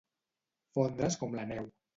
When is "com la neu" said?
1.25-1.73